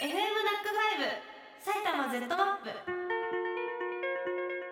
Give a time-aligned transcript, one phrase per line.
[0.00, 1.12] FM NACK5
[1.62, 2.56] 埼玉 Z マッ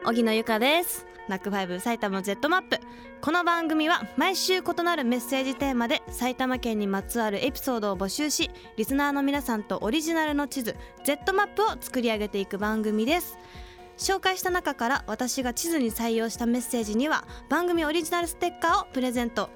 [0.02, 0.08] プ。
[0.08, 1.04] 荻野由香です。
[1.28, 2.80] NACK5 埼玉 Z マップ。
[3.20, 13.36] この番組は毎週異なるメッセージテーマで埼玉県にまつわるエピソードを募集しリスナーの皆さんとオリジナルの地図 Z マップを作り上げていく番組です。
[13.98, 19.50] 紹介した中から私が地図に採用したメッセージには番組オリジナルステッカーをプレゼント。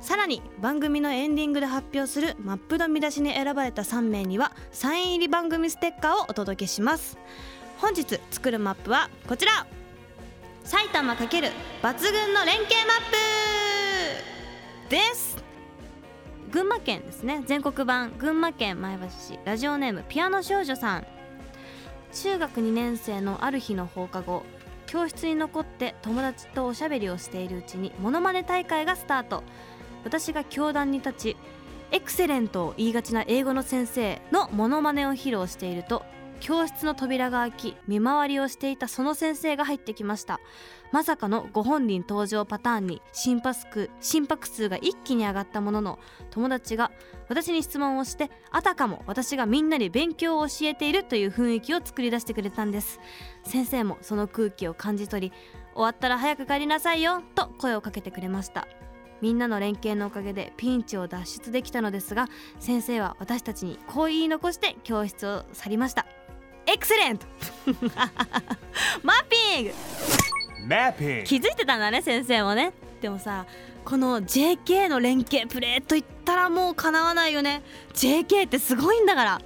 [0.00, 7.18] さらに番組のエンディングで発表するマップの見出しに選ばれた3名にはサイン入り番組ステッカーをお届けします。
[7.78, 9.66] 本日作るマップはこちら。
[10.64, 12.98] 埼玉×抜群の連携マッ
[14.86, 15.42] プです。
[16.50, 17.42] 群馬県ですね。
[17.46, 19.38] 全国版群馬県前橋市。
[19.44, 21.06] ラジオネームピアノ少女さん。
[22.12, 24.44] 中学2年生のある日の放課後。
[24.86, 29.44] 教室に残って友達とおしゃべりをしているうちにモノマネ大会がスタート。
[30.04, 31.36] 私が教壇に立ち
[31.92, 36.04] エクセレントを言いがちな英語の先生のモノマネを披露していると
[36.40, 40.40] 教室の扉が開き見回りをしていたその先生が入ってきました。
[40.90, 45.98] まさかのご本人登場パターンに心拍心拍数が一気に上がったものの
[46.30, 46.90] 友達が
[47.28, 53.00] 私に質問をしてあたかも私がみんなに勉強を教えているという雰囲気を作り出してくれたんです。
[53.44, 55.36] 先生もその空気を感じ取り
[55.74, 58.66] 終わったら早く帰りなさいよと声をかけてくれました。
[59.20, 66.06] みんなの連携のおかげでピンチを脱出できたのですが先生は私たちにこう言い残して教室を去りました。
[66.66, 67.26] エクセレント!
[69.02, 69.74] マッピング!
[70.68, 72.72] マッピング気づいてたんだね先生もね。
[73.00, 73.46] でもさ
[73.84, 77.62] この JK の連携プレーと言ったらもうかなわないよね。
[77.94, 79.40] JK ってすごいんだから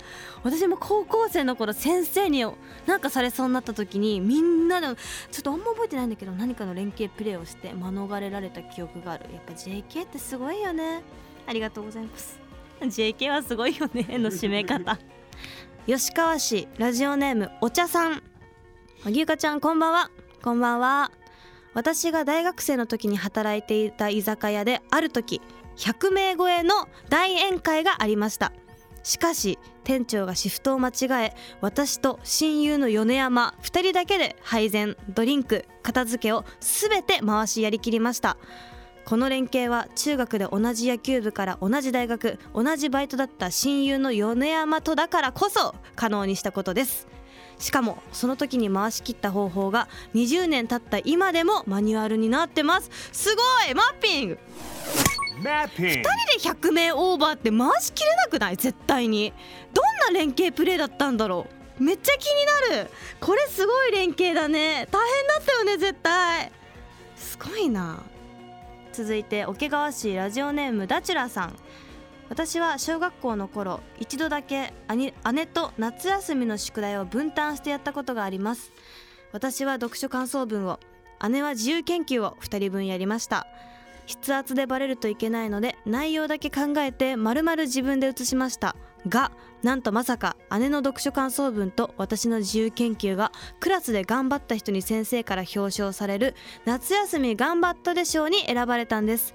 [0.45, 2.45] 私も高校生の頃先生に
[2.87, 4.95] なんかされそうになった時にみんなでちょ
[5.41, 9.25] っとあんま覚えてないんだけど何かの連携プレーをして免れられた記憶がある。
[9.33, 11.03] やっぱ JK ってすごいよね。
[11.47, 12.39] ありがとうございます。
[12.81, 14.19] JK はすごいよね。
[14.19, 14.98] の締め方。
[15.86, 18.23] 吉川市ラジオネームお茶さん。
[19.06, 20.11] ぎゆかちゃんこんばんは。
[20.42, 21.11] こんばんは。
[21.73, 25.41] 私が大学生の時に働いていた居酒屋である時
[25.77, 28.52] 100名超えの大宴会がありました。
[29.05, 38.37] しかし店長がシフトを間違え私と親友の米山2人だけで配膳ドリンク片付けを全て回しやりきりました。
[39.05, 47.07] この連携は中学で同じ野球部から同じ大学同じバイトだった親友の米山とだからこそ可能にしたことです。
[47.59, 52.91] しかもその時に回し切った方法が20年経った今でもマニュアルになってます。
[53.13, 53.75] すごい！
[53.75, 54.39] マッピング！
[55.42, 56.05] 2人で
[56.39, 58.56] 100名オーバーって回しきれなくない？
[58.56, 59.33] 絶対に。
[59.72, 61.46] どんな連携プレーだったんだろ
[61.78, 61.83] う？
[61.83, 62.90] めっちゃ気になる。
[63.20, 64.86] これすごい連携だね。
[64.90, 66.52] 大変だったよね絶対。
[67.17, 68.02] すごいな。
[68.92, 71.56] 続いて桶川市ラジオネームダチュラさん。
[72.28, 75.12] 私は小学校の頃一度だけ姉
[75.46, 78.73] と夏休みの宿題を分担してやったことがあります。
[79.33, 80.78] 私は読書感想文を
[81.28, 83.46] 姉は自由研究を2人分やりました。
[84.07, 88.77] 筆圧でバレるといけないので内容だけ考えて丸々自分で写しました。
[89.09, 89.33] が
[89.63, 96.35] なんとまさか姉の読書感想文と私の自由研究がクラスで頑張った人に先生から表彰される
[96.65, 99.35] 夏休み頑張ったで賞に選ばれたんです。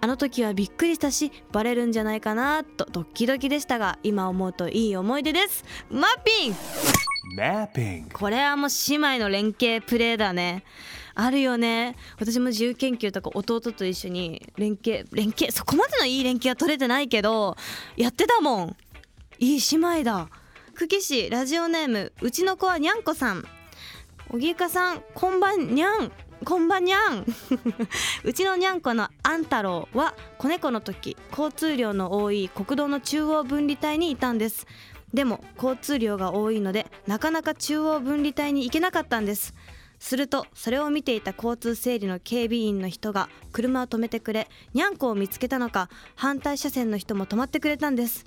[0.00, 5.64] あの時はびっくりしたしバレるんじゃないかなとドキドキでしたが今思うといい思い出です。
[5.90, 6.56] マッピン
[7.36, 8.10] マッピング。
[8.12, 10.62] これはもう姉妹の連携プレーだね
[11.20, 11.96] あるよね。
[12.20, 17.56] 私も自由研究とか弟と一緒に連携連携そこまでのいい連携は取れてないけど
[17.96, 18.76] やってたもん。
[19.40, 20.28] いい姉妹だ。
[20.76, 23.44] 久喜市ラジオネームうちの子はにゃんこさん。
[24.30, 26.12] おぎかさんこんばんにゃん。
[26.44, 27.26] こんばんにゃん。
[28.22, 34.68] うちのにゃんこのあん太郎は子猫の時交通量の多い国道の中央分離帯にいたんです。
[35.12, 39.52] でも交通量が多いのでなかなか中央分離帯に行けなかったんです。
[39.98, 48.26] するとそれを見ていた交通整理の警備員の人が車を止めてくれにゃんこを見つけたのか反対車線の人も止まってくれたんです。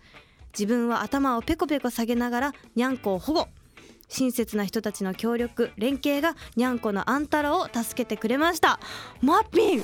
[0.53, 3.47] 自分は頭をペコペコ下げながらにゃんこを保護。
[4.09, 8.79] 親切な人たちの協力連携がにゃんこのあんたらを助けてくれました。
[9.21, 9.83] マッピング。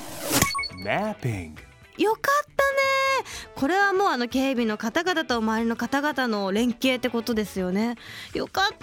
[0.84, 1.62] マッピング
[1.96, 3.28] よかったね。
[3.56, 7.96] これはもうあの警備の方々と周りの方々の連携ってことですよね。
[8.34, 8.78] よかったね。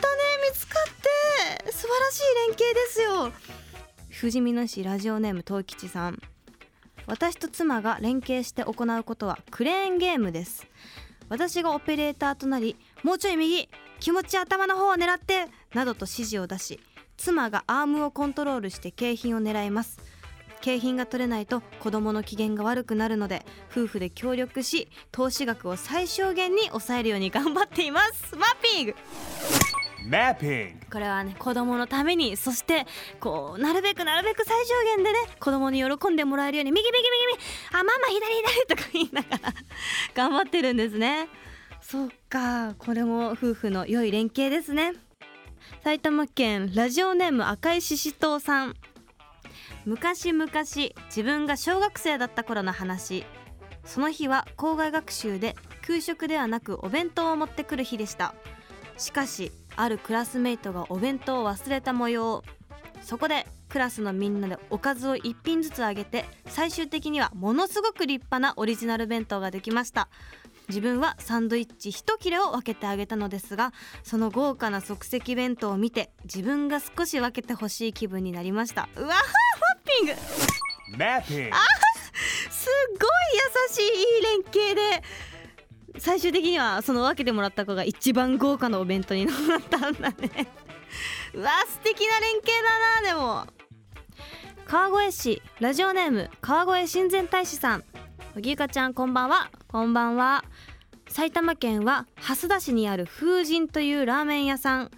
[0.50, 1.15] 見つかって
[1.72, 3.32] 素晴らしい連携ですよ。
[4.20, 6.22] 富士見野市ラジオネーム東吉さん。
[7.08, 10.68] 私と妻が連携して行うことはクレーンゲームです。
[11.30, 13.68] 私がオペレーターとなりもうちょい右
[14.00, 16.80] 気持ち頭の方を狙ってなどと指示を出し
[17.18, 20.00] 妻がアームをコントロールして景品を狙います。
[20.62, 28.36] 景品が取れないと子供の機嫌が悪くなるので夫婦で協力し投資額を最小限に抑えるように頑張っています。
[28.36, 28.96] マッピング。
[30.92, 32.86] これはね子供のためにそして
[33.20, 39.54] こうなるべくなるべく最小限でね子供に喜んでもらえるように右右右右あママ左左とか言いながら
[40.14, 41.28] 頑張ってるんですね。
[41.82, 44.94] そっかこれも夫婦の良い連携ですね。
[45.84, 48.76] 埼玉県ラジオネーム赤いししとうさん。
[49.86, 53.24] 昔々自分が小学生だった頃の話。
[53.84, 55.56] その日は校外学習で
[55.86, 58.34] 給食ではなくお弁当を持ってくる日でした。
[58.98, 62.44] しかしあるクラスメイトがお弁当を忘れた模様。
[63.02, 70.08] そこでクラスのみんなでおかずを1品ずつあげて最終的にはものすごく立派なオリジナル弁当ができました。
[70.68, 78.90] 自分はサンドイッチ1切れを分けてあげたのですがその豪華な即席弁当を見て自分が少し分けてほしい気分になりました。
[78.96, 79.16] うわーホッ
[79.86, 81.52] ピング！Mapping.
[82.50, 83.12] すっごい
[83.70, 85.04] 優しいいい連携で
[86.06, 90.48] 最終的にはその分けてもらった子が一番豪華なお弁当になったんだね。
[91.34, 93.48] うわ素敵な連携だなでも。
[94.68, 97.84] 川越市ラジオネーム川越親善大使さん。
[98.38, 99.50] おぎゆかちゃんこんばんは。
[99.68, 100.46] こんばんは。
[101.08, 104.92] 埼玉県は蓮田市にある風神というラーメン屋さん。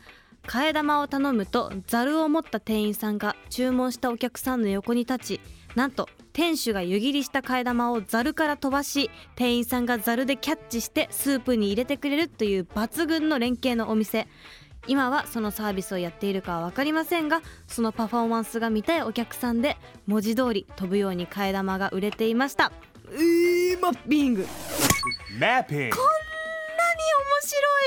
[0.47, 5.41] 替え玉を頼むとざるを持った店員さんが注文したお客さんの横に立ち
[5.75, 14.27] なんと店主が湯切りした替え玉をざるから飛ばし店員さんがざるでキャッチしてスープに入れてくれるという抜群の連携のお店
[14.87, 22.71] 今はそのサービスをやっているかは分かりませんがそのパフォーマンスが見たいお客さんで文字通り飛ぶように替え玉が売れていました
[23.11, 24.45] うーマッピング
[25.39, 25.91] Mapping.
[25.91, 26.16] 面白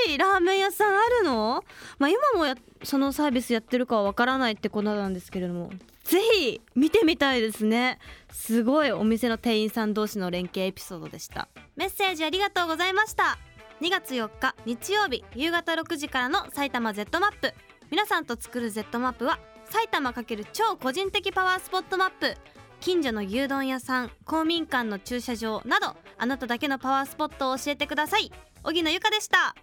[0.08, 1.64] いラーメン屋さんあるの？
[1.98, 5.70] まあ今もやそのサービスやってるかはわからないってことなんですけれども。
[6.04, 7.98] ぜひ見てみたいですね。
[8.32, 11.48] すごいお店の店員さん同士の連携エピソードでした。
[11.76, 13.38] メッセージありがとうございました。
[13.80, 17.54] 2月4日日曜日夕方6時からの埼玉 Z マップ。
[17.90, 22.34] 皆さんと作る Z マップは埼玉×超個人的パワースポットマップ。
[22.80, 28.32] 近所の牛丼屋さん公民館の駐車場などあなただけのパワースポットを教えてください。
[28.64, 29.54] 荻野由香でした。